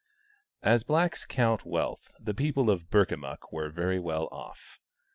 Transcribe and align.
As 0.63 0.83
blacks 0.83 1.27
count 1.27 1.63
wealth, 1.63 2.09
the 2.19 2.33
people 2.33 2.71
of 2.71 2.89
Burkamukk 2.89 3.51
were 3.51 3.69
very 3.69 3.99
well 3.99 4.27
off. 4.31 4.79